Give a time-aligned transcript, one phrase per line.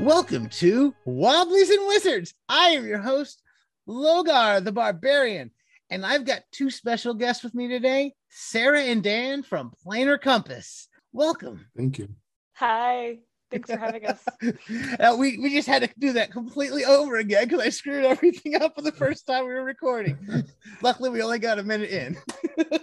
[0.00, 2.32] Welcome to Wobblies and Wizards.
[2.48, 3.42] I am your host,
[3.86, 5.50] Logar the Barbarian,
[5.90, 10.88] and I've got two special guests with me today, Sarah and Dan from Planar Compass.
[11.12, 11.66] Welcome.
[11.76, 12.08] Thank you.
[12.54, 13.18] Hi.
[13.50, 14.24] Thanks for having us.
[14.98, 18.54] Uh, we, we just had to do that completely over again because I screwed everything
[18.60, 20.16] up for the first time we were recording.
[20.82, 22.16] Luckily, we only got a minute in.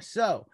[0.00, 0.46] so,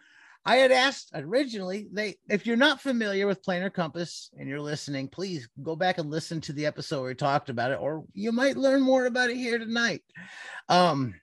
[0.47, 5.09] I had asked originally, they if you're not familiar with Planar Compass and you're listening,
[5.09, 8.31] please go back and listen to the episode where we talked about it, or you
[8.31, 10.03] might learn more about it here tonight.
[10.69, 11.15] Um,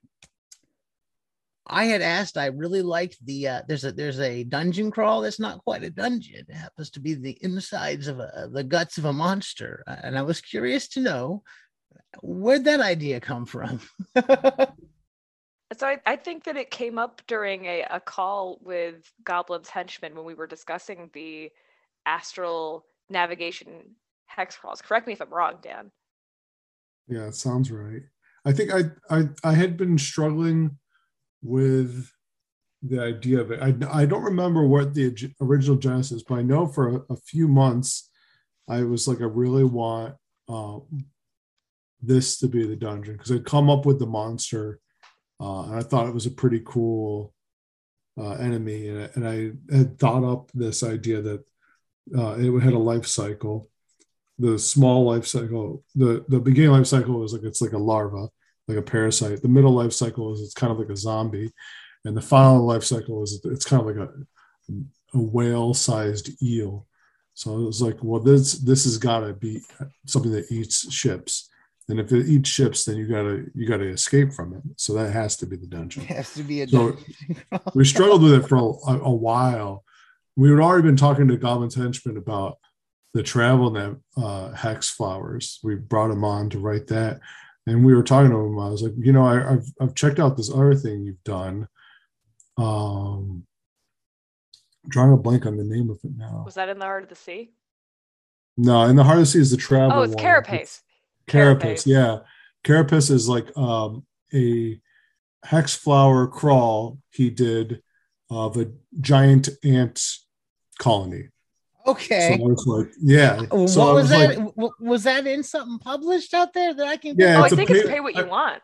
[1.66, 5.40] I had asked, I really liked the uh, there's a there's a dungeon crawl that's
[5.40, 6.46] not quite a dungeon.
[6.49, 10.24] It happens to be the insides of a, the guts of a monster, and I
[10.24, 11.44] was curious to know
[12.21, 13.80] where'd that idea come from.
[15.77, 20.15] So I, I think that it came up during a, a call with Goblin's Henchman
[20.15, 21.52] when we were discussing the
[22.05, 24.82] astral navigation hex crawls.
[24.82, 25.91] Correct me if I'm wrong, Dan.
[27.07, 28.02] Yeah, it sounds right.
[28.46, 30.77] I think I I I had been struggling
[31.41, 32.10] with
[32.82, 33.62] the idea of it.
[33.62, 37.48] I I don't remember what the original genesis, but I know for a, a few
[37.48, 38.10] months
[38.68, 40.15] I was like I really want
[40.49, 40.80] uh,
[42.02, 44.80] this to be the dungeon because I'd come up with the monster
[45.39, 47.34] uh, and I thought it was a pretty cool
[48.17, 48.89] uh, enemy.
[48.89, 51.43] And, and, I had thought up this idea that
[52.17, 53.70] uh, it had a life cycle.
[54.40, 58.29] The small life cycle, the, the beginning life cycle is like it's like a larva,
[58.67, 59.41] like a parasite.
[59.41, 61.51] The middle life cycle is it's kind of like a zombie,
[62.03, 64.09] and the final life cycle is it's kind of like a,
[65.18, 66.88] a whale-sized eel.
[67.35, 69.62] So it was like, well, this this has got to be
[70.06, 71.50] something that eats ships
[71.89, 74.62] and if it eats ships, then you gotta you gotta escape from it.
[74.78, 76.03] So that has to be the dungeon.
[76.03, 77.16] It has to be a dungeon.
[77.51, 79.84] so we struggled with it for a, a, while.
[80.35, 82.58] We had already been talking to Goblin's Henchman about
[83.13, 85.59] the travel net uh, hex flowers.
[85.63, 87.19] We brought him on to write that,
[87.68, 88.59] and we were talking to him.
[88.59, 91.68] I was like, you know, I, have I've checked out this other thing you've done.
[92.58, 93.46] Um,
[94.88, 96.44] drawing a blank on the name of it now.
[96.46, 97.52] Was that in the heart of the sea?
[98.56, 100.00] No, in the heart of the sea is the travel.
[100.00, 100.81] Oh, it's Carapace.
[101.28, 102.19] Carapace, yeah.
[102.63, 104.79] Carapace is like um, a
[105.44, 107.81] hex flower crawl he did
[108.29, 110.01] of a giant ant
[110.79, 111.29] colony.
[111.85, 112.38] Okay.
[112.38, 113.41] So like, yeah.
[113.50, 114.39] What so was, was that?
[114.39, 117.16] Like, was that in something published out there that I can?
[117.17, 118.61] Yeah, oh, I think pay, it's pay what you want.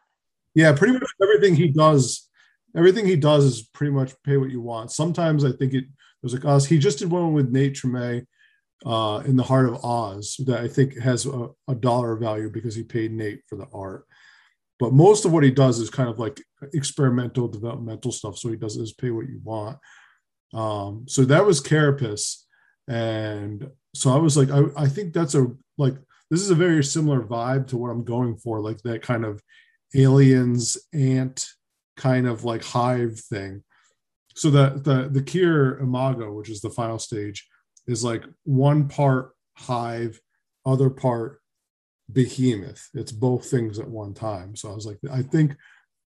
[0.55, 2.27] Yeah, pretty much everything he does.
[2.75, 4.91] Everything he does is pretty much pay what you want.
[4.91, 5.85] Sometimes I think it
[6.23, 6.65] was like us.
[6.65, 8.25] He just did one with Nate Treme
[8.85, 12.75] uh, in the heart of Oz that I think has a, a, dollar value because
[12.75, 14.05] he paid Nate for the art.
[14.79, 16.41] But most of what he does is kind of like
[16.73, 18.37] experimental, developmental stuff.
[18.37, 19.77] So he does is pay what you want.
[20.53, 22.45] Um, so that was Carapace.
[22.87, 25.47] And so I was like, I, I think that's a
[25.77, 25.95] like
[26.31, 29.41] this is a very similar vibe to what I'm going for, like that kind of
[29.95, 31.47] aliens ant
[31.97, 33.63] kind of like hive thing.
[34.35, 37.47] So the the the Kier Imago, which is the final stage,
[37.87, 40.19] is like one part hive,
[40.65, 41.41] other part
[42.11, 42.89] behemoth.
[42.93, 44.55] It's both things at one time.
[44.55, 45.55] So I was like, I think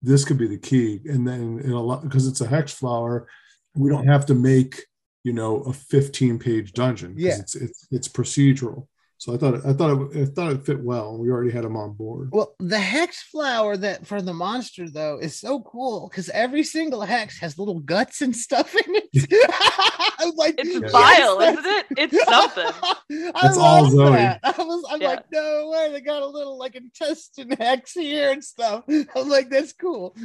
[0.03, 1.01] this could be the key.
[1.07, 3.29] And then in a lot because it's a hex flower,
[3.75, 4.85] we don't have to make
[5.23, 8.87] you know a 15 page dungeon yeah it's, it's it's procedural
[9.21, 11.19] so I thought I thought it, I thought it fit well.
[11.19, 12.31] We already had him on board.
[12.33, 17.03] Well, the hex flower that for the monster though is so cool because every single
[17.03, 19.05] hex has little guts and stuff in it.
[20.21, 20.89] I'm like, it's yeah.
[20.89, 21.87] vile, isn't it?
[21.99, 22.65] It's something.
[23.13, 24.13] I it's all Zoe.
[24.13, 24.41] That.
[24.43, 25.09] I was, I'm yeah.
[25.09, 28.85] like, no way, they got a little like intestine hex here and stuff.
[28.89, 30.17] I'm like, that's cool.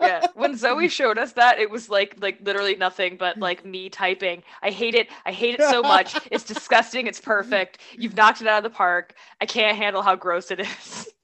[0.00, 3.90] yeah, when Zoe showed us that, it was like like literally nothing but like me
[3.90, 4.42] typing.
[4.62, 5.08] I hate it.
[5.26, 6.18] I hate it so much.
[6.30, 7.06] It's disgusting.
[7.06, 7.80] It's perfect.
[7.92, 9.14] You've knocked knocked it out of the park.
[9.40, 11.08] I can't handle how gross it is.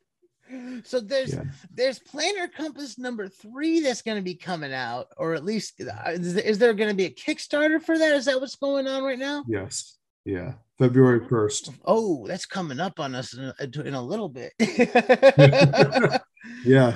[0.84, 1.44] So there's yeah.
[1.72, 6.10] there's Planar Compass number three that's going to be coming out, or at least uh,
[6.10, 8.12] is there going to be a Kickstarter for that?
[8.12, 9.42] Is that what's going on right now?
[9.48, 9.96] Yes.
[10.24, 10.52] Yeah.
[10.78, 11.70] February first.
[11.86, 14.52] Oh, that's coming up on us in a, in a little bit.
[16.64, 16.92] yeah.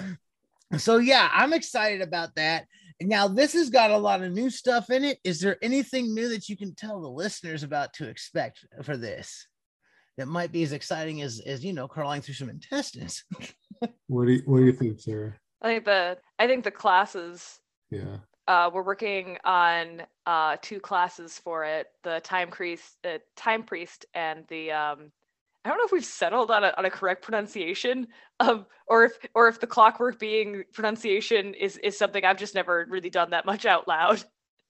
[0.76, 2.66] So yeah, I'm excited about that.
[3.00, 5.18] Now this has got a lot of new stuff in it.
[5.24, 9.47] Is there anything new that you can tell the listeners about to expect for this?
[10.18, 13.24] That might be as exciting as as you know crawling through some intestines.
[14.08, 15.34] what do you what do you think, Sarah?
[15.62, 17.60] I think the I think the classes.
[17.90, 18.18] Yeah.
[18.46, 24.06] Uh, we're working on uh, two classes for it: the time priest, the time priest,
[24.14, 25.12] and the um,
[25.64, 28.08] I don't know if we've settled on a, on a correct pronunciation
[28.40, 32.86] of, or if or if the clockwork being pronunciation is is something I've just never
[32.88, 34.24] really done that much out loud.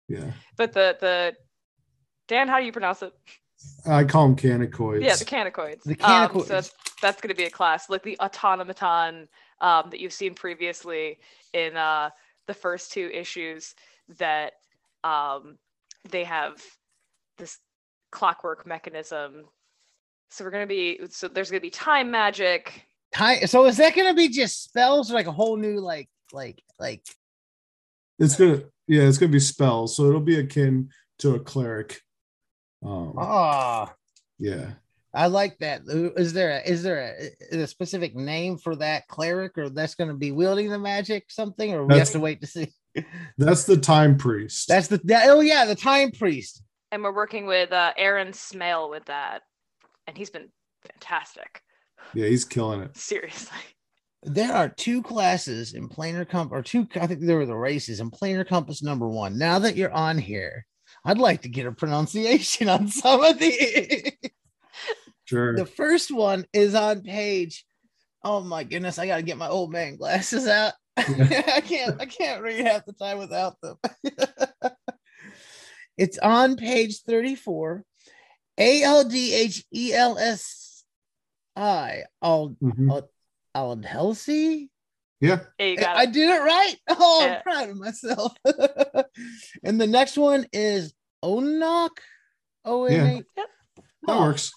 [0.08, 0.32] Yeah.
[0.56, 1.34] But the the
[2.26, 3.12] Dan, how do you pronounce it?
[3.86, 5.02] I call them canicoids.
[5.02, 5.82] Yeah, the canicoids.
[5.82, 6.46] The Um, canicoids.
[6.46, 6.72] so that's,
[7.02, 9.28] that's going to be a class like the automaton
[9.60, 11.18] um, that you've seen previously
[11.52, 12.10] in uh,
[12.46, 13.74] the first two issues.
[14.18, 14.54] That
[15.04, 15.58] um,
[16.08, 16.62] they have
[17.36, 17.58] this
[18.10, 19.44] clockwork mechanism.
[20.30, 22.84] So we're going to be so there's going to be time magic.
[23.12, 23.46] Time.
[23.46, 26.62] So is that going to be just spells or like a whole new like like
[26.78, 27.02] like?
[28.18, 32.00] It's gonna yeah, it's gonna be spells, so it'll be akin to a cleric.
[32.84, 33.90] Um, Oh,
[34.38, 34.72] yeah.
[35.14, 35.82] I like that.
[35.86, 37.16] Is there a, is there
[37.52, 41.24] a, a specific name for that cleric, or that's going to be wielding the magic
[41.30, 42.72] something, or we have to wait to see?
[43.38, 44.68] That's the time priest.
[44.68, 46.62] That's the that, oh yeah, the time priest.
[46.92, 49.42] And we're working with uh, Aaron Smale with that.
[50.06, 50.48] And he's been
[50.82, 51.62] fantastic.
[52.14, 52.96] yeah, he's killing it.
[52.96, 53.58] Seriously.
[54.24, 56.86] There are two classes in planar compass, or two.
[57.00, 59.38] I think there were the races in planar compass number one.
[59.38, 60.66] Now that you're on here,
[61.08, 64.12] I'd like to get a pronunciation on some of the.
[65.24, 65.56] Sure.
[65.56, 67.64] the first one is on page.
[68.22, 68.98] Oh my goodness!
[68.98, 70.74] I got to get my old man glasses out.
[70.98, 71.98] I can't.
[72.00, 73.76] I can't read half the time without them.
[75.96, 77.84] it's on page thirty-four.
[78.58, 80.84] A L D H E L S
[81.56, 82.02] I.
[82.22, 83.02] Al Mhm.
[83.56, 84.68] Aldhelsi.
[85.20, 85.40] Yeah.
[85.58, 86.76] Hey, you got I did it right.
[86.88, 87.36] Oh, Yeah.
[87.36, 88.32] I'm proud of myself.
[89.64, 90.92] and the next one is
[91.24, 91.98] Onok.
[92.64, 93.24] O N A.
[93.36, 93.48] That
[94.06, 94.52] Oh, works.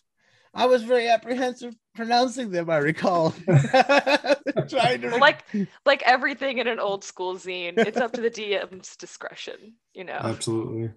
[0.53, 3.31] I was very apprehensive pronouncing them, I recall.
[3.47, 5.43] Trying to Well, like
[5.85, 10.13] like everything in an old school zine, it's up to the DM's discretion, you know.
[10.13, 10.91] Absolutely.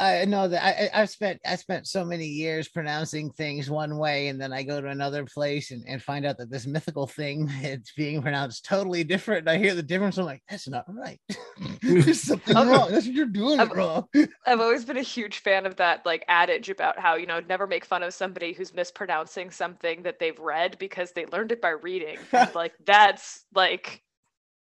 [0.00, 3.98] I know that I, I- I've spent I spent so many years pronouncing things one
[3.98, 7.06] way, and then I go to another place and, and find out that this mythical
[7.06, 9.40] thing it's being pronounced totally different.
[9.40, 10.16] And I hear the difference.
[10.16, 11.20] I'm like, that's not right.
[11.82, 12.90] There's something wrong.
[12.90, 14.08] That's you're doing it I'm- wrong.
[14.46, 17.66] I've always been a huge fan of that like adage about how, you know, never
[17.66, 21.70] make fun of somebody who's mispronouncing something that they've read because they learned it by
[21.70, 22.18] reading.
[22.54, 24.02] Like that's like,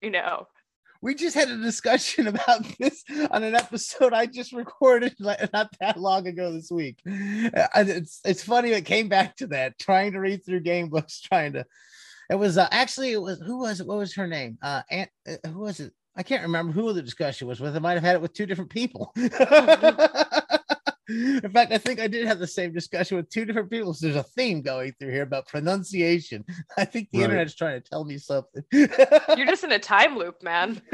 [0.02, 0.46] you know,
[1.03, 5.69] We just had a discussion about this on an episode I just recorded like, not
[5.81, 7.01] that long ago this week.
[7.07, 10.89] Uh, and It's it's funny it came back to that trying to read through game
[10.89, 11.67] books, trying to.
[12.31, 13.87] It was uh, actually it was who was it?
[13.87, 14.57] What was her name?
[14.63, 15.93] Uh, Aunt, uh, who was it?
[16.15, 17.75] I can't remember who the discussion was with.
[17.75, 19.13] I might have had it with two different people.
[21.09, 23.93] In fact, I think I did have the same discussion with two different people.
[23.93, 26.45] So there's a theme going through here about pronunciation.
[26.77, 27.25] I think the Right.
[27.25, 28.63] internet's trying to tell me something.
[28.73, 30.81] you're just in a time loop, man.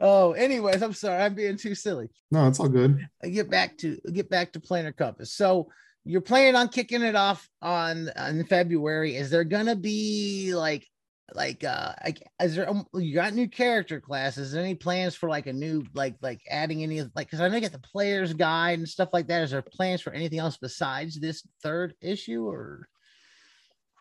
[0.00, 2.08] oh, anyways, I'm sorry, I'm being too silly.
[2.30, 3.06] No, it's all good.
[3.22, 5.32] I get back to get back to planar compass.
[5.34, 5.70] So
[6.04, 9.16] you're planning on kicking it off on in February.
[9.16, 10.86] Is there gonna be like
[11.34, 14.48] like uh like is there um, you got new character classes?
[14.48, 17.40] Is there any plans for like a new like like adding any of like because
[17.40, 19.42] I know you got the player's guide and stuff like that.
[19.42, 22.88] Is there plans for anything else besides this third issue or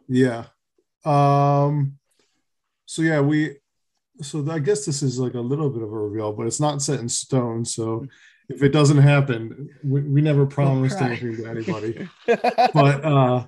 [0.07, 0.45] Yeah.
[1.05, 1.97] Um
[2.85, 3.57] so yeah, we
[4.21, 6.81] so I guess this is like a little bit of a reveal, but it's not
[6.81, 7.65] set in stone.
[7.65, 8.05] So
[8.49, 12.09] if it doesn't happen, we, we never promised anything to anybody.
[12.73, 13.45] but uh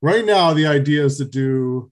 [0.00, 1.90] right now the idea is to do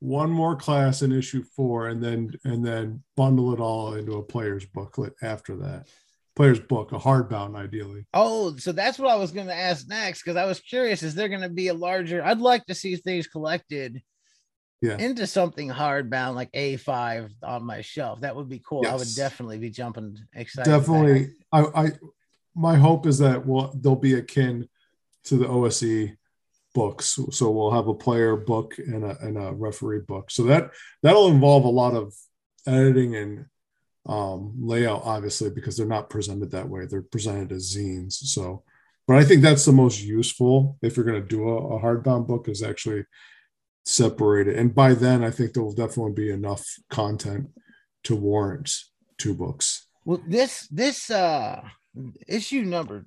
[0.00, 4.22] one more class in issue four and then and then bundle it all into a
[4.22, 5.86] player's booklet after that.
[6.34, 8.04] Player's book, a hardbound ideally.
[8.12, 11.02] Oh, so that's what I was going to ask next because I was curious.
[11.02, 12.22] Is there going to be a larger?
[12.22, 14.02] I'd like to see things collected
[14.82, 14.98] Yeah.
[14.98, 18.20] into something hardbound like A5 on my shelf.
[18.20, 18.86] That would be cool.
[18.86, 20.70] I would definitely be jumping excited.
[20.70, 21.92] definitely I, I
[22.54, 24.68] my hope is that we'll they'll be akin
[25.24, 26.12] to the OSE
[26.76, 27.18] books.
[27.30, 30.30] So we'll have a player book and a, and a referee book.
[30.30, 32.14] So that that'll involve a lot of
[32.66, 33.46] editing and
[34.04, 36.84] um, layout obviously because they're not presented that way.
[36.84, 38.12] They're presented as zines.
[38.12, 38.62] So
[39.08, 42.26] but i think that's the most useful if you're going to do a, a hardbound
[42.26, 43.04] book is actually
[43.84, 44.56] separate it.
[44.56, 47.48] And by then i think there will definitely be enough content
[48.04, 48.70] to warrant
[49.18, 49.86] two books.
[50.04, 51.62] Well, this this uh
[52.28, 53.06] issue number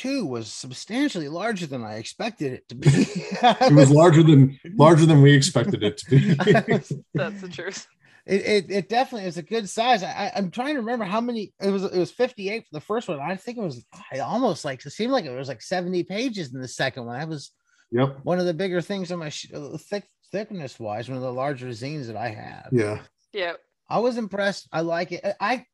[0.00, 2.88] two was substantially larger than I expected it to be.
[2.88, 6.34] it was larger than larger than we expected it to be.
[7.14, 7.86] That's the truth.
[8.26, 10.02] It, it, it definitely is a good size.
[10.02, 11.84] I, I'm trying to remember how many it was.
[11.84, 13.20] It was 58 for the first one.
[13.20, 16.54] I think it was I almost like it seemed like it was like 70 pages
[16.54, 17.18] in the second one.
[17.18, 17.50] That was
[17.90, 18.20] yep.
[18.22, 21.08] one of the bigger things on my sh- uh, thick thickness wise.
[21.08, 22.68] One of the larger zines that I have.
[22.72, 23.00] Yeah.
[23.34, 23.52] Yeah.
[23.88, 24.66] I was impressed.
[24.72, 25.24] I like it.
[25.40, 25.66] I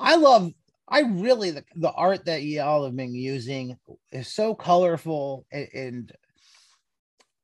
[0.00, 0.52] I love
[0.88, 3.78] I really the, the art that y'all have been using
[4.12, 6.12] is so colorful and, and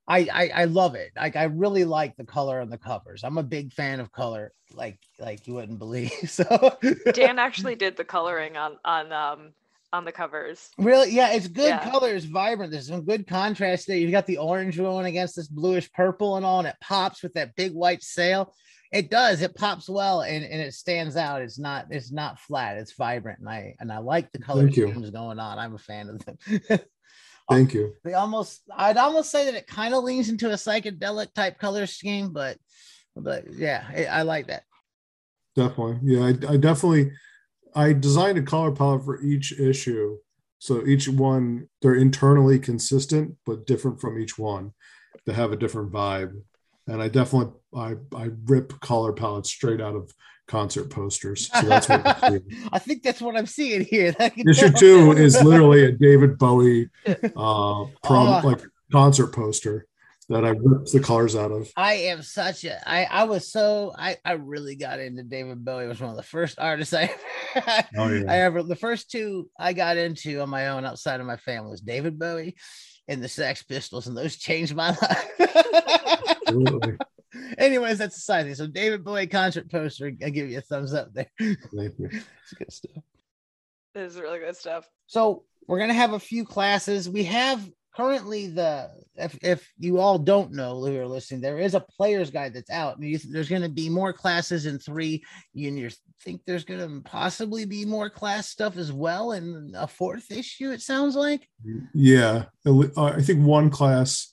[0.09, 1.13] I, I I love it.
[1.17, 3.23] Like I really like the color on the covers.
[3.23, 6.13] I'm a big fan of color, like like you wouldn't believe.
[6.27, 6.79] So
[7.13, 9.53] Dan actually did the coloring on on um
[9.93, 10.71] on the covers.
[10.79, 11.11] Really?
[11.13, 11.91] Yeah, it's good Yeah.
[11.91, 12.73] colors, vibrant.
[12.73, 13.97] There's some good contrast there.
[13.97, 17.35] You've got the orange going against this bluish purple and all, and it pops with
[17.35, 18.53] that big white sail.
[18.93, 19.41] It does.
[19.41, 21.43] It pops well and, and it stands out.
[21.43, 22.77] It's not it's not flat.
[22.77, 24.91] It's vibrant, and I and I like the color Thank you.
[24.91, 25.59] schemes going on.
[25.59, 26.81] I'm a fan of them.
[27.51, 27.95] Thank you.
[28.05, 31.87] they almost I'd almost say that it kind of leans into a psychedelic type color
[31.87, 32.59] scheme, but
[33.17, 34.65] but yeah, I, I like that.
[35.57, 35.99] Definitely.
[36.03, 37.13] Yeah, I, I definitely
[37.75, 40.17] I designed a color palette for each issue.
[40.59, 44.73] So each one they're internally consistent but different from each one
[45.27, 46.33] to have a different vibe.
[46.87, 50.13] And I definitely I I rip color palettes straight out of
[50.49, 51.49] concert posters.
[51.53, 52.03] So that's what.
[52.73, 54.15] I think that's what I'm seeing here.
[54.37, 58.41] Issue two is literally a David Bowie uh prom Oh.
[58.45, 58.61] like
[58.91, 59.87] concert poster
[60.29, 61.71] that I ripped the colors out of.
[61.77, 65.85] I am such a I I was so I I really got into David Bowie.
[65.85, 67.15] It was one of the first artists I
[67.97, 68.31] Oh, yeah.
[68.31, 71.71] I ever the first two I got into on my own outside of my family
[71.71, 72.57] was David Bowie
[73.11, 75.31] and the Sex Pistols, and those changed my life.
[76.47, 76.97] Absolutely.
[77.59, 78.55] Anyways, that's society.
[78.55, 81.31] So David Bowie concert poster, I give you a thumbs up there.
[81.39, 82.09] Thank you.
[82.43, 83.03] It's good stuff.
[83.95, 84.89] This is really good stuff.
[85.07, 87.09] So we're gonna have a few classes.
[87.09, 91.75] We have currently the if, if you all don't know who are listening, there is
[91.75, 92.97] a player's guide that's out.
[92.97, 95.23] And you, there's gonna be more classes in three.
[95.53, 95.91] You, and you
[96.23, 100.71] think there's gonna possibly be more class stuff as well in a fourth issue.
[100.71, 101.49] It sounds like.
[101.95, 104.33] Yeah, uh, I think one class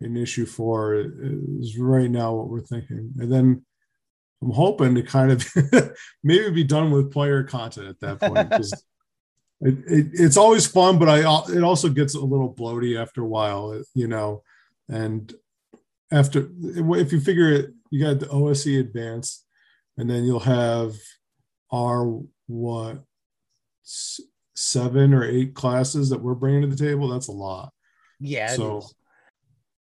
[0.00, 3.64] in issue four is right now what we're thinking, and then
[4.42, 5.92] I'm hoping to kind of
[6.22, 8.50] maybe be done with player content at that point
[9.60, 11.18] it, it, it's always fun, but I
[11.52, 14.42] it also gets a little bloaty after a while, you know,
[14.88, 15.32] and
[16.12, 19.44] after if you figure it, you got the OSE advanced,
[19.96, 20.94] and then you'll have
[21.72, 23.02] our what
[23.82, 27.08] seven or eight classes that we're bringing to the table.
[27.08, 27.72] That's a lot.
[28.20, 28.48] Yeah.
[28.48, 28.82] So-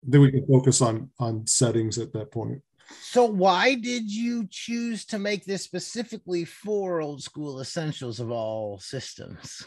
[0.04, 2.60] Then we can focus on on settings at that point.
[3.00, 8.78] So why did you choose to make this specifically for old school essentials of all
[8.78, 9.64] systems?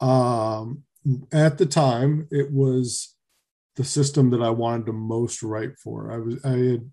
[0.00, 0.84] Um,
[1.32, 3.14] at the time, it was
[3.76, 6.12] the system that I wanted to most write for.
[6.12, 6.90] I was I had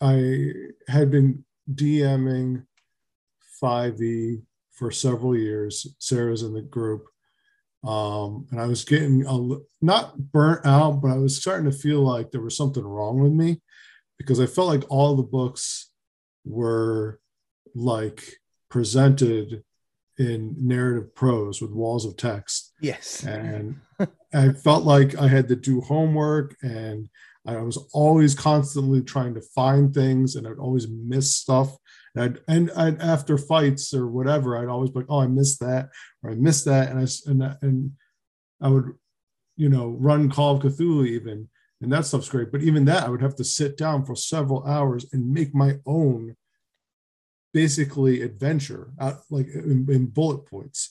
[0.00, 0.52] I
[0.88, 2.64] had been DMing
[3.62, 5.86] 5e for several years.
[5.98, 7.06] Sarah's in the group.
[7.82, 12.00] Um, and I was getting a, not burnt out, but I was starting to feel
[12.00, 13.60] like there was something wrong with me
[14.20, 15.90] because I felt like all the books
[16.44, 17.20] were
[17.74, 18.22] like
[18.68, 19.64] presented
[20.18, 23.24] in narrative prose with walls of text Yes.
[23.24, 23.80] and
[24.34, 27.08] I felt like I had to do homework and
[27.46, 31.74] I was always constantly trying to find things and I'd always miss stuff.
[32.14, 35.60] And, I'd, and I'd, after fights or whatever, I'd always be like, oh, I missed
[35.60, 35.88] that
[36.22, 36.90] or I missed that.
[36.90, 37.92] And I, and, and
[38.60, 38.92] I would,
[39.56, 41.48] you know, run Call of Cthulhu even,
[41.80, 42.52] and that stuff's great.
[42.52, 45.78] But even that, I would have to sit down for several hours and make my
[45.86, 46.36] own
[47.52, 50.90] basically adventure out like in, in bullet points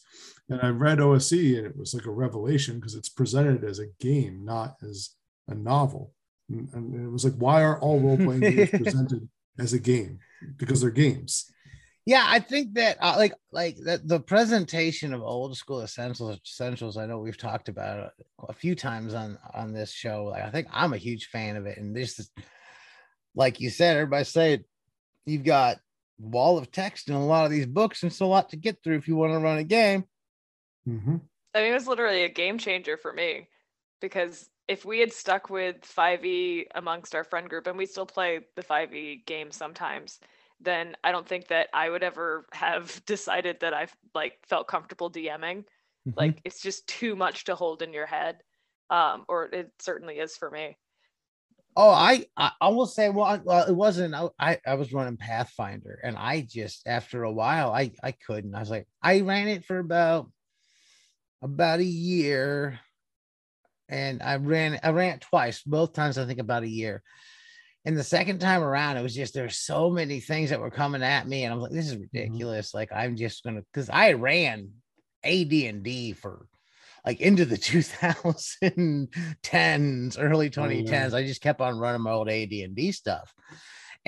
[0.49, 3.87] and I read OSE and it was like a revelation because it's presented as a
[3.99, 5.11] game, not as
[5.47, 6.13] a novel.
[6.49, 9.29] And, and it was like, why are all role playing games presented
[9.59, 10.19] as a game?
[10.57, 11.51] Because they're games.
[12.09, 16.97] Yeah, I think that uh, like like that the presentation of old school essentials essentials.
[16.97, 20.23] I know we've talked about it a few times on on this show.
[20.23, 22.31] Like I think I'm a huge fan of it, and this is
[23.35, 23.95] like you said.
[23.95, 24.63] Everybody said
[25.27, 25.77] you've got
[26.17, 28.81] wall of text in a lot of these books, and it's a lot to get
[28.83, 30.03] through if you want to run a game.
[30.87, 31.21] Mhm.
[31.53, 33.49] I mean, it was literally a game changer for me
[34.01, 38.39] because if we had stuck with 5e amongst our friend group, and we still play
[38.55, 40.19] the 5e game sometimes,
[40.61, 45.11] then I don't think that I would ever have decided that I've like felt comfortable
[45.11, 45.65] DMing.
[46.15, 48.37] Like it's just too much to hold in your head.
[48.89, 50.77] Um, or it certainly is for me.
[51.75, 54.15] Oh, I I, I will say, well, I, well, it wasn't.
[54.15, 58.55] I, I I was running Pathfinder, and I just after a while, I I couldn't.
[58.55, 60.31] I was like, I ran it for about
[61.41, 62.79] about a year,
[63.87, 67.03] and I ran I ran it twice, both times I think about a year.
[67.85, 71.01] And the second time around, it was just there's so many things that were coming
[71.01, 72.03] at me, and I'm like, this is mm-hmm.
[72.13, 72.73] ridiculous.
[72.73, 74.71] Like I'm just gonna because I ran
[75.23, 76.45] AD and D for
[77.05, 81.13] like into the 2010s, early 2010s.
[81.13, 83.33] I just kept on running my old AD and D stuff.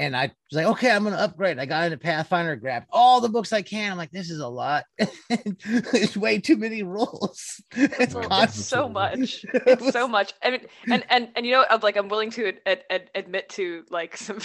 [0.02, 1.60] And I was like, okay, I'm gonna upgrade.
[1.60, 3.92] I got into Pathfinder, grabbed all the books I can.
[3.92, 4.86] I'm like, this is a lot.
[4.98, 7.62] it's way too many rules.
[7.74, 9.46] It's it's so much.
[9.54, 10.34] It's so much.
[10.44, 13.48] I mean, and and and you know, I'm like I'm willing to ad, ad- admit
[13.50, 14.40] to like some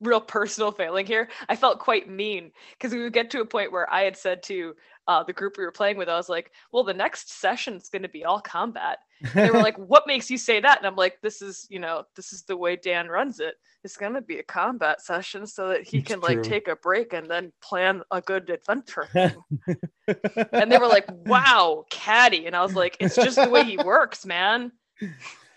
[0.00, 1.28] real personal failing here.
[1.48, 4.42] I felt quite mean because we would get to a point where I had said
[4.44, 4.74] to
[5.08, 7.88] uh, the group we were playing with, I was like, well, the next session is
[7.88, 8.98] going to be all combat.
[9.22, 10.76] And they were like, what makes you say that?
[10.76, 13.54] And I'm like, this is, you know, this is the way Dan runs it.
[13.82, 16.28] It's going to be a combat session so that he It's can true.
[16.36, 19.08] like take a break and then plan a good adventure.
[19.14, 22.46] and they were like, wow, caddy.
[22.46, 24.72] And I was like, it's just the way he works, man.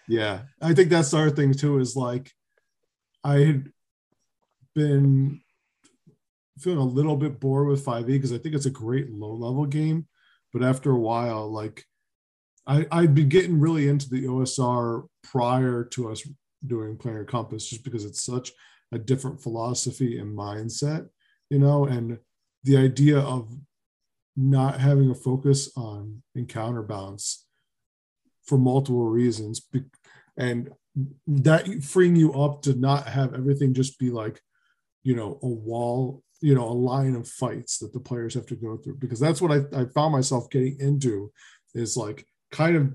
[0.08, 1.80] Yeah, I think that's our thing too.
[1.80, 2.32] Is like
[3.24, 3.72] I had
[4.76, 5.42] been
[6.62, 9.66] feeling a little bit bored with 5e because I think it's a great low level
[9.66, 10.08] game,
[10.54, 11.86] but after a while, like
[12.68, 16.28] I I'd be getting really into the OSR prior to us
[16.66, 18.52] doing Planar Compass, just because it's such
[18.92, 21.08] a different philosophy and mindset,
[21.50, 22.20] you know, and
[22.64, 23.50] the idea of
[24.36, 27.46] not having a focus on encounter balance
[28.44, 29.68] for multiple reasons
[30.38, 30.72] and
[31.28, 34.42] that freeing you up to not have everything just be like
[35.04, 38.56] you know a wall you know a line of fights that the players have to
[38.56, 41.32] go through because that's what i, I found myself getting into
[41.74, 42.94] is like kind of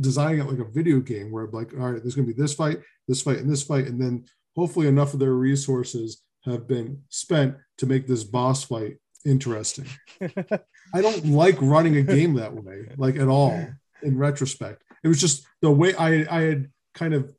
[0.00, 2.40] designing it like a video game where I'm like all right there's going to be
[2.40, 4.24] this fight this fight and this fight and then
[4.56, 9.86] hopefully enough of their resources have been spent to make this boss fight interesting
[10.94, 13.58] i don't like running a game that way like at all
[14.04, 14.82] in retrospect.
[15.02, 17.34] It was just the way I I had kind of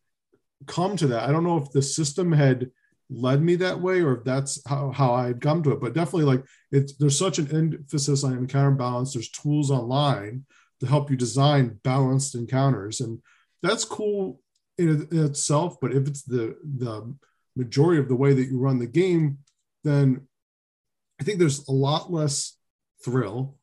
[0.68, 1.30] come to that.
[1.30, 2.72] I don't know if the system had
[3.10, 5.94] led me that way or if that's how, how I had come to it, but
[5.94, 9.14] definitely like it's there's such an emphasis on encounter balance.
[9.14, 10.46] There's tools online
[10.80, 13.20] to help you design balanced encounters, and
[13.62, 14.42] that's cool
[14.78, 15.78] in, in itself.
[15.80, 17.16] But if it's the the
[17.56, 19.38] majority of the way that you run the game,
[19.84, 20.28] then
[21.20, 22.58] I think there's a lot less
[23.04, 23.58] thrill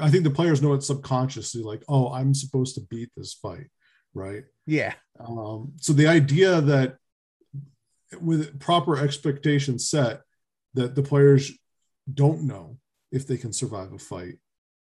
[0.00, 3.68] I think the players know it subconsciously, like, oh, I'm supposed to beat this fight,
[4.14, 4.44] right?
[4.66, 4.94] yeah.
[5.20, 6.96] Um, so the idea that
[8.22, 10.20] with proper expectations set,
[10.74, 11.52] that the players
[12.12, 12.78] don't know
[13.12, 14.34] if they can survive a fight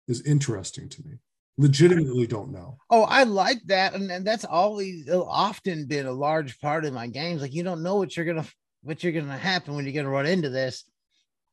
[0.07, 1.13] is interesting to me.
[1.57, 2.77] Legitimately don't know.
[2.91, 7.07] Oh, I like that, and, and that's always often been a large part of my
[7.07, 7.41] games.
[7.41, 8.45] Like you don't know what you're gonna
[8.83, 10.83] what you're gonna happen when you're gonna run into this.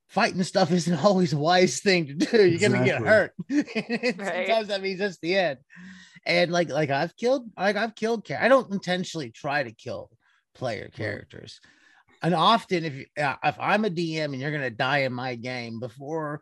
[0.09, 2.47] Fighting stuff isn't always a wise thing to do.
[2.47, 3.09] You're gonna get Exactly.
[3.09, 3.33] hurt.
[4.19, 4.47] Right.
[4.47, 5.59] Sometimes that means that's the end.
[6.27, 8.27] And like like I've killed like I've killed.
[8.27, 10.11] char- I don't intentionally try to kill
[10.55, 11.61] player characters.
[12.23, 15.35] And often, if you, uh, if I'm a DM and you're gonna die in my
[15.35, 16.41] game before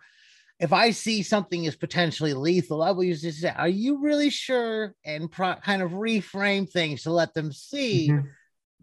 [0.60, 3.44] if I see something is potentially lethal, I will use this.
[3.44, 4.94] Are you really sure?
[5.04, 8.30] And pro- kind of reframe things to let them see Mhm.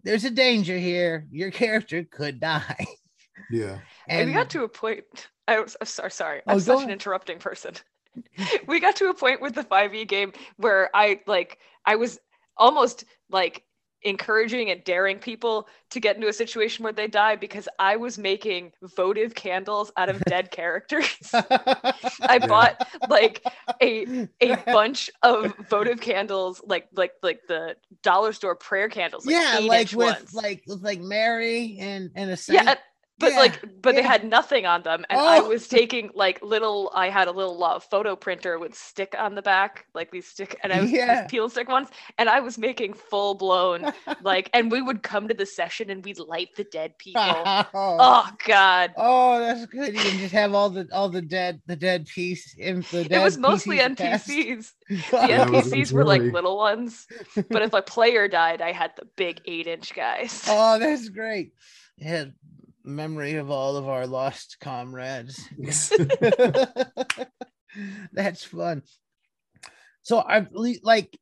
[0.04, 1.26] there's a danger here.
[1.32, 2.86] Your character could die.
[3.50, 3.80] Yeah.
[4.10, 5.06] And And we got to a point.
[5.48, 6.42] I was I'm sorry, sorry.
[6.46, 6.92] Oh, I'm go such an ahead.
[6.92, 7.76] interrupting person.
[8.68, 12.20] we got to a point with the 5e game where I like I was
[12.58, 13.64] almost like
[14.04, 18.18] encouraging and daring people to get into a situation where they die because I was
[18.18, 21.18] making votive candles out of dead characters.
[21.34, 23.44] I bought like
[23.82, 29.26] a a bunch of votive candles, like like like the dollar store prayer candles.
[29.26, 30.34] Like yeah, like with ones.
[30.34, 32.64] like with like Mary and and a saint.
[32.64, 32.76] yeah,
[33.20, 35.48] but Yeah, like but they had nothing on them, and I Oh.
[35.48, 36.92] was taking like little.
[36.96, 40.58] I had a little uh, photo printer with stick on the back, like these stick,
[40.64, 41.26] and I was Yeah.
[41.28, 43.92] peel and stick ones, and I was making full blown
[44.24, 47.24] like, and we would come to the session and we'd light the dead people.
[47.24, 47.66] oh.
[47.74, 48.92] oh God.
[48.98, 49.94] Oh, that's good.
[49.96, 53.20] You can just have all the all the dead the dead piece in the dead
[53.20, 54.72] It was mostly NPCs.
[54.90, 57.08] The Yeah, it was NPCs were like little ones,
[57.50, 60.44] but if a player died, I had the big eight inch guys.
[60.48, 61.54] Oh, that's great.
[61.98, 62.26] Yeah,
[62.84, 65.48] memory of all of our lost comrades.
[68.14, 68.84] that's fun.
[70.02, 71.18] So I've like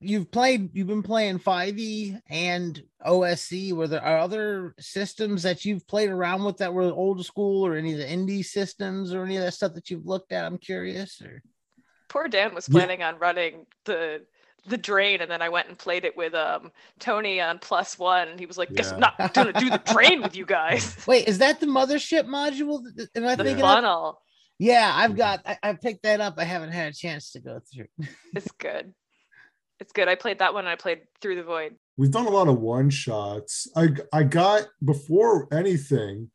[0.00, 3.72] you've played you've been playing 5e and OSE.
[3.72, 7.74] Were there are other systems that you've played around with that were old school or
[7.76, 10.44] any of the indie systems or any of that stuff that you've looked at?
[10.44, 11.20] I'm curious.
[11.22, 11.42] Or
[12.08, 12.80] Poor Dan was Yeah.
[12.80, 14.26] planning on running the
[14.66, 18.28] the drain, and then I went and played it with um Tony on plus one.
[18.28, 21.28] and He was like, "Guess I'm not gonna do the drain with you guys." wait,
[21.28, 22.82] is that the mothership module?
[22.96, 23.62] that- Am I The thinking?
[23.64, 23.70] of?
[23.70, 24.20] funnel
[24.58, 25.40] Yeah, I've got.
[25.46, 26.34] I, I picked that up.
[26.38, 27.86] I haven't had a chance to go through.
[28.34, 28.94] it's good.
[29.80, 30.08] It's good.
[30.08, 30.64] I played that one.
[30.64, 31.74] and I played Through the Void.
[31.96, 33.68] We've done a lot of one shots.
[33.76, 36.30] I I got before anything,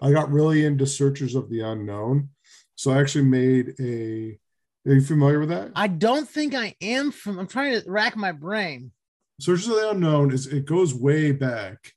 [0.00, 2.28] I got really into Searchers of the Unknown.
[2.74, 4.38] So I actually made a
[4.86, 5.70] are you familiar with that?
[5.76, 7.38] I don't think I am from.
[7.38, 8.92] I'm trying to rack my brain.
[9.40, 11.92] Searchers of the Unknown is it goes way back,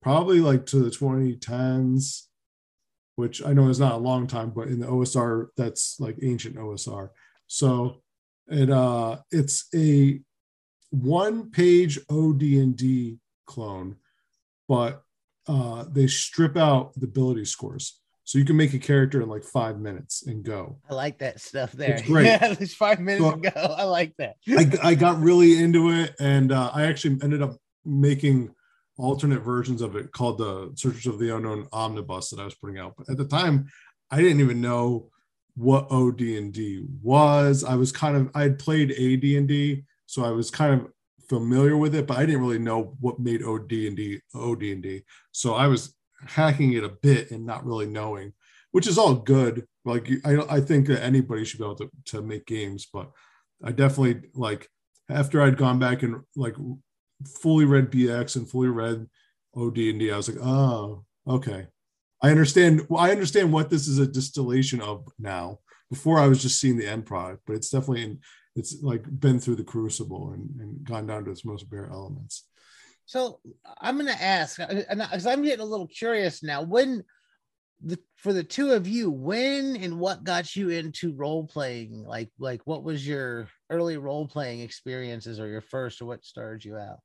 [0.00, 2.26] probably like to the 2010s,
[3.16, 6.56] which I know is not a long time, but in the OSR, that's like ancient
[6.56, 7.10] OSR.
[7.46, 8.02] So
[8.48, 10.20] it uh it's a
[10.90, 13.96] one page OD&D clone,
[14.68, 15.02] but
[15.46, 17.99] uh they strip out the ability scores.
[18.30, 20.78] So you can make a character in like five minutes and go.
[20.88, 21.94] I like that stuff there.
[21.94, 22.26] It's great.
[22.26, 23.74] Yeah, there's five minutes So- ago.
[23.76, 24.36] I like that.
[24.48, 28.54] I, I got really into it and uh, I actually ended up making
[28.98, 32.78] alternate versions of it called the Searchers of the Unknown Omnibus that I was putting
[32.78, 32.94] out.
[32.96, 33.68] But at the time,
[34.12, 35.10] I didn't even know
[35.56, 37.64] what OD&D was.
[37.64, 40.86] I was kind of I had played AD&D, so I was kind of
[41.28, 45.02] familiar with it, but I didn't really know what made OD&D OD&D.
[45.32, 48.32] So I was hacking it a bit and not really knowing,
[48.72, 49.66] which is all good.
[49.84, 53.10] Like I I think that anybody should be able to to make games, but
[53.62, 54.68] I definitely like
[55.08, 56.56] after I'd gone back and like
[57.26, 59.06] fully read BX and fully read
[59.56, 61.66] OD and D, I was like, oh, okay.
[62.22, 62.86] I understand.
[62.88, 65.58] Well, I understand what this is a distillation of now.
[65.88, 68.20] Before I was just seeing the end product, but it's definitely in,
[68.54, 72.44] it's like been through the crucible and, and gone down to its most bare elements.
[73.10, 73.40] So
[73.80, 76.62] I'm going to ask, because I'm getting a little curious now.
[76.62, 77.02] When
[77.80, 82.04] the for the two of you, when and what got you into role playing?
[82.04, 86.64] Like, like what was your early role playing experiences, or your first, or what started
[86.64, 87.00] you out?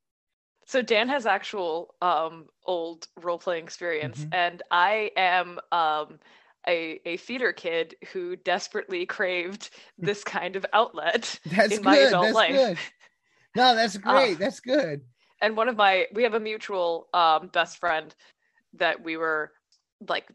[0.68, 4.32] So Dan has actual um, old role playing experience, Mhm.
[4.32, 6.20] and I am um,
[6.68, 9.70] a a theater kid who desperately craved
[10.02, 11.84] this kind of outlet That's in good.
[11.84, 12.62] my adult That's life.
[12.65, 12.80] good.
[13.56, 14.39] No, that's Uh, great.
[14.39, 15.06] that's good.
[15.45, 18.13] And one of my we have a mutual um, best friend
[18.73, 19.51] that we were
[20.10, 20.27] like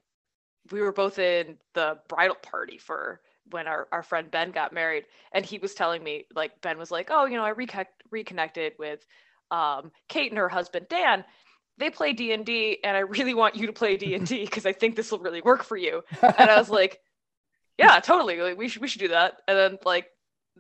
[0.70, 3.20] we were both in the bridal party for
[3.50, 5.04] when our, our friend ben got married.
[5.32, 8.74] And he was telling me like ben was like oh you know i reconnect, reconnected
[8.78, 9.04] with
[9.50, 11.24] um, kate and her husband dan.
[11.76, 15.10] They play d&d and i really want you to play d&d because i think this
[15.10, 16.02] will really work for you.
[16.22, 17.00] And i was like
[17.78, 18.40] yeah totally.
[18.40, 19.38] Like, we should we should do that.
[19.48, 20.06] And then like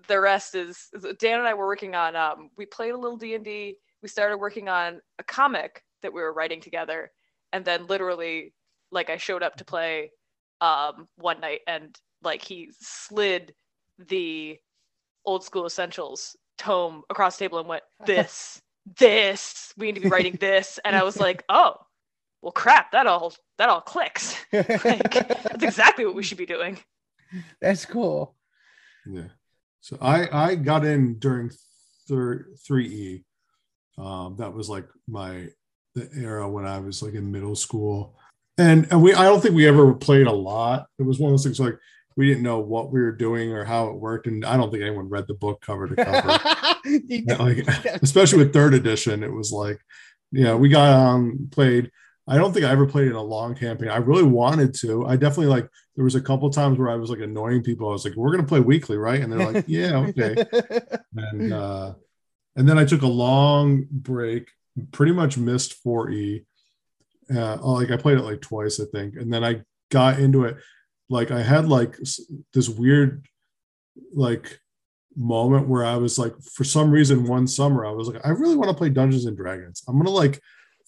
[0.08, 3.16] the rest is is- dan and i were working on um, we played a little
[3.16, 7.10] d&d we started working on a comic that we were writing together
[7.52, 8.52] and then literally
[8.90, 10.10] like i showed up to play
[10.60, 13.54] um one night and like he slid
[14.08, 14.58] the
[15.24, 18.60] old school essentials tome across the table and went this
[18.98, 21.74] this we need to be writing this and i was like oh
[22.42, 26.78] well crap that all that all clicks like that's exactly what we should be doing
[27.60, 28.34] that's cool.
[29.06, 29.28] Yeah.
[29.80, 31.50] So I I got in during
[32.08, 33.24] thir- 3E.
[34.00, 35.48] Um, that was like my
[35.94, 38.16] the era when I was like in middle school.
[38.58, 40.86] And and we I don't think we ever played a lot.
[40.98, 41.78] It was one of those things like
[42.16, 44.26] we didn't know what we were doing or how it worked.
[44.26, 46.38] And I don't think anyone read the book cover to cover.
[46.82, 47.66] Yeah, like,
[48.02, 49.78] especially with third edition, it was like,
[50.32, 51.90] yeah, we got on played.
[52.26, 53.90] I don't think I ever played in a long campaign.
[53.90, 55.06] I really wanted to.
[55.06, 55.68] I definitely like.
[55.94, 57.88] There was a couple times where I was like annoying people.
[57.88, 60.44] I was like, "We're gonna play weekly, right?" And they're like, "Yeah, okay."
[61.16, 61.94] and uh,
[62.60, 64.50] and then I took a long break.
[64.92, 66.44] Pretty much missed 4E.
[67.34, 70.58] Uh, like I played it like twice, I think, and then I got into it.
[71.08, 71.96] Like I had like
[72.52, 73.24] this weird,
[74.12, 74.60] like
[75.16, 78.56] moment where I was like, for some reason, one summer I was like, I really
[78.56, 79.82] want to play Dungeons and Dragons.
[79.88, 80.38] I'm gonna like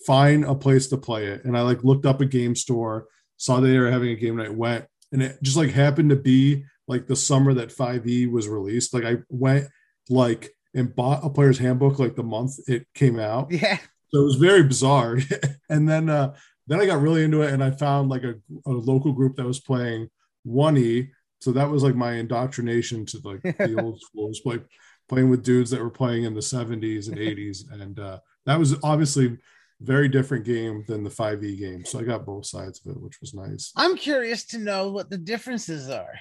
[0.07, 3.07] find a place to play it, and I like looked up a game store,
[3.39, 6.65] saw they were having a game night, went, and it just like happened to be
[6.87, 8.93] like the summer that 5e was released.
[8.93, 9.69] Like I went
[10.11, 13.51] like and bought a player's handbook like the month it came out.
[13.51, 13.79] yeah.
[14.09, 15.19] So it was very bizarre.
[15.71, 16.35] and then uh
[16.67, 18.35] then I got really into it and I found like a,
[18.67, 20.09] a local group that was playing
[20.47, 21.09] 1E.
[21.41, 24.29] So that was like my indoctrination to like the old school.
[24.29, 24.65] Was like
[25.09, 27.65] playing with dudes that were playing in the 70s and 80s.
[27.81, 29.39] And uh that was obviously
[29.81, 31.85] very different game than the 5e game.
[31.85, 33.73] So I got both sides of it, which was nice.
[33.77, 36.15] I'm curious to know what the differences are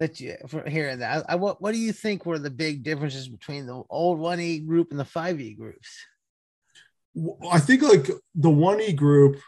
[0.00, 1.24] that you for hearing that.
[1.28, 4.66] I, I- what what do you think were the big differences between the old 1E
[4.66, 5.88] group and the 5E groups?
[7.50, 9.40] I think like the 1E group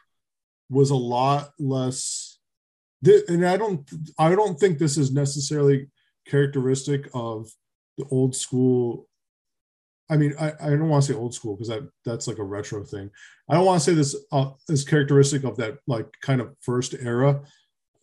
[0.69, 2.39] was a lot less
[3.29, 5.89] and I don't I don't think this is necessarily
[6.27, 7.49] characteristic of
[7.97, 9.09] the old school
[10.11, 12.45] I mean I, I don't want to say old school because that that's like a
[12.45, 13.11] retro thing.
[13.49, 16.95] I don't want to say this uh, is characteristic of that like kind of first
[16.95, 17.41] era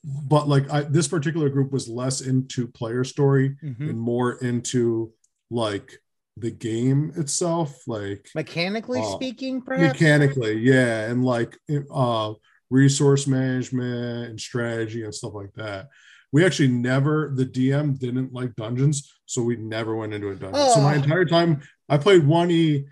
[0.08, 3.90] but like I, this particular group was less into player story Mhm.
[3.90, 5.12] and more into
[5.52, 6.00] like
[6.38, 9.94] the game itself like Mechanically Uh, speaking, perhaps.
[10.00, 11.58] mechanically yeah and like
[11.94, 12.34] uh
[12.70, 15.88] resource management and strategy and stuff like that
[16.32, 20.70] we actually never the dm didn't like dungeons so we never went into a dungeon
[20.74, 20.98] so my Oh.
[21.02, 22.86] entire time i played 1e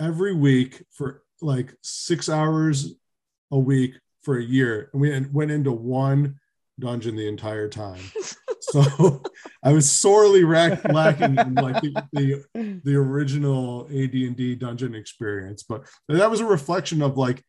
[0.00, 2.94] every week for like six hours
[3.52, 6.38] a week for a year and we went into one
[6.80, 8.02] dungeon the entire time
[8.60, 9.22] so
[9.62, 15.86] i was sorely rack- lacking in like the, the the original AD&D dungeon experience, but
[16.08, 17.42] that was a reflection of like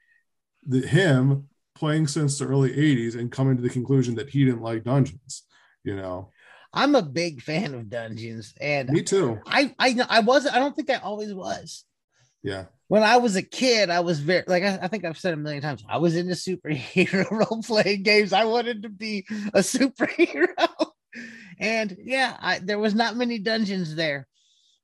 [0.68, 4.62] the him playing since the early 80s and coming to the conclusion that he didn't
[4.62, 5.44] like dungeons,
[5.84, 6.32] you know.
[6.74, 9.40] I'm a big fan of dungeons, and me too.
[9.46, 11.86] I I I was I don't think I always was.
[12.42, 12.66] Yeah.
[12.94, 15.38] When I was a kid, I was very like I, I think I've said a
[15.38, 15.84] million times.
[15.90, 18.34] I was into superhero role playing games.
[18.34, 20.68] I wanted to be a superhero,
[21.60, 24.28] and yeah, I, there was not many dungeons there.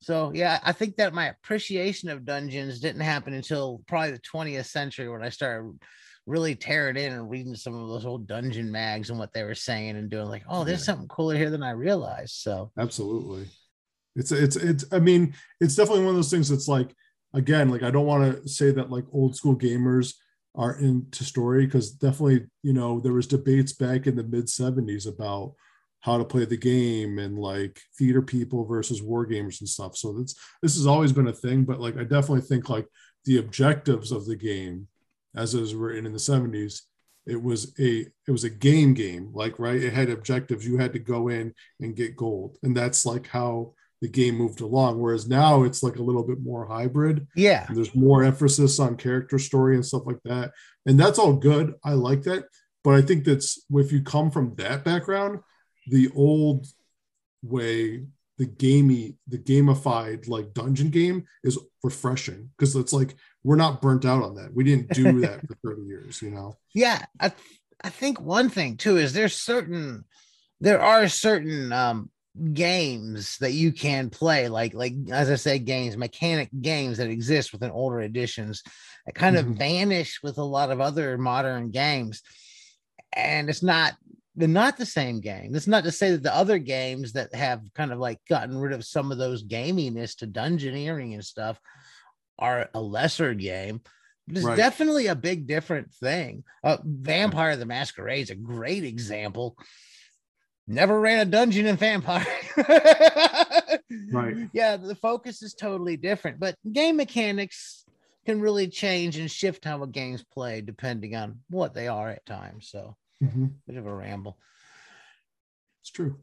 [0.01, 4.65] So yeah, I think that my appreciation of dungeons didn't happen until probably the 20th
[4.65, 5.77] century when I started
[6.25, 9.53] really tearing in and reading some of those old dungeon mags and what they were
[9.53, 10.85] saying and doing like, oh, there's yeah.
[10.85, 12.37] something cooler here than I realized.
[12.37, 13.49] So absolutely.
[14.15, 16.89] It's it's it's I mean, it's definitely one of those things that's like
[17.33, 20.13] again, like I don't want to say that like old school gamers
[20.55, 25.07] are into story because definitely, you know, there was debates back in the mid 70s
[25.07, 25.53] about
[26.01, 29.97] how to play the game and like theater people versus war gamers and stuff.
[29.97, 32.87] So that's this has always been a thing, but like I definitely think like
[33.25, 34.87] the objectives of the game,
[35.35, 36.81] as it was written in the 70s,
[37.25, 39.81] it was a it was a game game, like right.
[39.81, 40.65] It had objectives.
[40.65, 42.57] You had to go in and get gold.
[42.63, 44.99] And that's like how the game moved along.
[44.99, 47.27] Whereas now it's like a little bit more hybrid.
[47.35, 47.67] Yeah.
[47.69, 50.51] there's more emphasis on character story and stuff like that.
[50.85, 51.75] And that's all good.
[51.83, 52.45] I like that.
[52.83, 55.39] But I think that's if you come from that background,
[55.87, 56.67] the old
[57.43, 58.05] way
[58.37, 64.05] the gamey the gamified like dungeon game is refreshing because it's like we're not burnt
[64.05, 67.31] out on that we didn't do that for 30 years you know yeah i
[67.83, 70.05] i think one thing too is there's certain
[70.61, 72.09] there are certain um
[72.53, 77.51] games that you can play like like as i said games mechanic games that exist
[77.51, 78.61] within older editions
[79.05, 79.51] that kind mm-hmm.
[79.51, 82.21] of vanish with a lot of other modern games
[83.13, 83.95] and it's not
[84.39, 85.51] they're not the same game.
[85.51, 88.71] That's not to say that the other games that have kind of like gotten rid
[88.71, 91.59] of some of those gaminess to dungeoneering and stuff
[92.37, 93.81] are a lesser game.
[94.29, 94.55] It's right.
[94.55, 96.45] definitely a big different thing.
[96.63, 99.57] Uh, Vampire the Masquerade is a great example.
[100.69, 102.25] Never ran a dungeon in Vampire.
[104.11, 104.49] right.
[104.53, 107.85] Yeah, the focus is totally different, but game mechanics
[108.25, 112.25] can really change and shift how a game's played depending on what they are at
[112.25, 112.69] times.
[112.69, 113.47] So Mm-hmm.
[113.67, 114.37] Bit of a ramble.
[115.81, 116.17] It's true.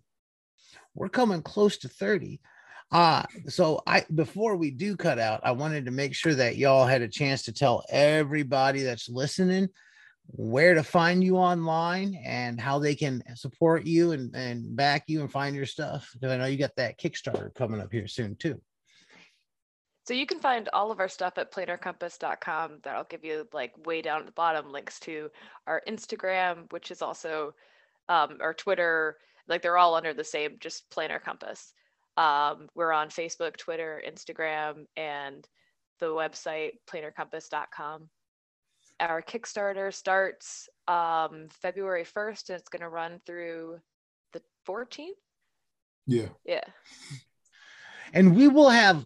[0.95, 2.41] We're coming close to 30.
[2.91, 6.87] Uh, so I before we do cut out, I wanted to make sure that y'all
[6.87, 9.69] had a chance to tell everybody that's listening
[10.29, 15.21] where to find you online and how they can support you and, and back you
[15.21, 16.11] and find your stuff.
[16.13, 18.61] Because I know you got that Kickstarter coming up here soon too.
[20.07, 22.79] So you can find all of our stuff at planarcompass.com.
[22.85, 25.31] That'll give you like way down at the bottom links to
[25.67, 27.55] our Instagram, which is also
[28.09, 29.17] um, our Twitter.
[29.49, 31.73] Like they're all under the same, just Planar Compass.
[32.17, 35.47] Um, we're on Facebook, Twitter, Instagram, and
[35.99, 38.09] the website planarcompass.com.
[39.01, 43.79] Our Kickstarter starts um, February 1st and it's going to run through
[44.33, 45.11] the 14th.
[46.07, 46.29] Yeah.
[46.45, 46.65] Yeah.
[48.13, 49.05] And we will have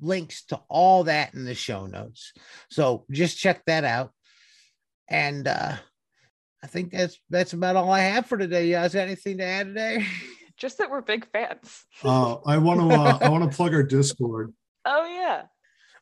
[0.00, 2.32] links to all that in the show notes.
[2.70, 4.12] So just check that out.
[5.08, 5.76] And uh
[6.62, 8.66] I think that's that's about all I have for today.
[8.66, 10.04] You guys got anything to add today?
[10.58, 11.86] Just that we're big fans.
[12.04, 14.52] uh, I want to uh, I want to plug our Discord.
[14.86, 15.42] Oh yeah.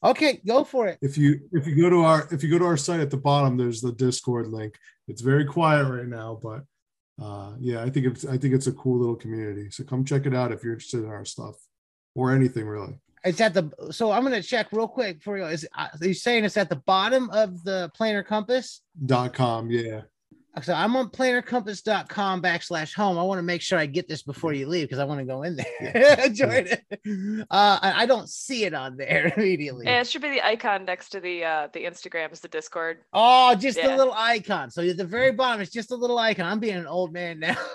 [0.04, 0.98] Okay, go for it.
[1.02, 3.16] If you if you go to our if you go to our site at the
[3.16, 4.74] bottom, there's the Discord link.
[5.08, 6.62] It's very quiet right now, but
[7.20, 9.70] uh, yeah, I think it's I think it's a cool little community.
[9.70, 11.56] So come check it out if you're interested in our stuff
[12.14, 12.94] or anything really.
[13.24, 15.44] It's at the so I'm gonna check real quick for you.
[15.46, 18.82] Is uh, are you saying it's at the bottom of the planar compass?
[19.04, 20.02] Dot com, yeah.
[20.62, 23.18] So I'm on planarcompass.com backslash home.
[23.18, 25.24] I want to make sure I get this before you leave because I want to
[25.24, 26.28] go in there.
[26.32, 26.84] Join it.
[27.50, 29.86] Uh, I don't see it on there immediately.
[29.86, 32.98] Yeah, it should be the icon next to the uh, the Instagram is the Discord.
[33.12, 33.88] Oh, just yeah.
[33.88, 34.70] the little icon.
[34.70, 36.46] So at the very bottom, it's just a little icon.
[36.46, 37.56] I'm being an old man now.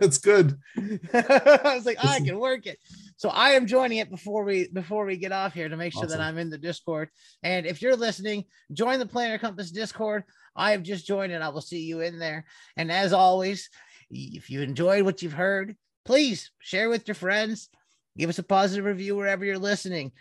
[0.00, 0.58] It's good.
[0.76, 2.78] I was like, oh, I can work it.
[3.18, 6.04] So I am joining it before we before we get off here to make sure
[6.04, 6.18] awesome.
[6.18, 7.08] that I'm in the Discord.
[7.42, 10.22] And if you're listening, join the Planar Compass Discord.
[10.54, 12.44] I have just joined and I will see you in there.
[12.76, 13.70] And as always,
[14.08, 17.70] if you enjoyed what you've heard, please share with your friends.
[18.16, 20.12] Give us a positive review wherever you're listening.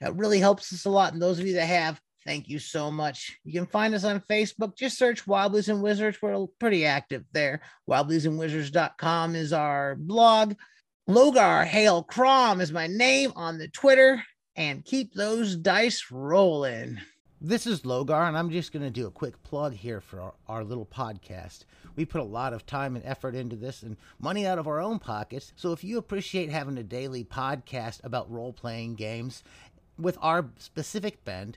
[0.00, 1.14] That really helps us a lot.
[1.14, 3.36] And those of you that have, thank you so much.
[3.42, 4.76] You can find us on Facebook.
[4.76, 6.18] Just search Wobblies and Wizards.
[6.22, 7.62] We're pretty active there.
[7.90, 10.54] Wobbliesandwizards.com is our blog.
[11.08, 14.24] Logar Hale Crom is my name on the Twitter,
[14.56, 16.98] and keep those dice rolling.
[17.40, 20.34] This is Logar, and I'm just going to do a quick plug here for our,
[20.48, 21.60] our, little podcast.
[21.94, 24.80] We put a lot of time and effort into this and money out of our
[24.80, 25.52] own pockets.
[25.54, 29.44] So if you appreciate having a daily podcast about role playing games
[29.96, 31.56] with our specific bend,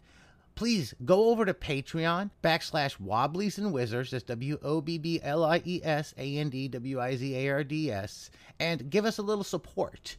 [0.60, 4.12] please go over to Patreon backslash Wobblies and Wizards.
[4.12, 7.34] That's W O B B L I E S A N D W I Z
[7.34, 8.30] A R D S.
[8.60, 10.02] And give us a little support.